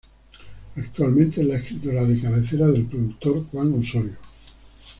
Actualmente 0.77 1.41
es 1.41 1.47
la 1.47 1.57
escritora 1.57 2.03
de 2.05 2.19
cabecera 2.19 2.65
del 2.65 2.85
productor 2.87 3.45
Juan 3.51 3.71
Osorio. 3.79 4.15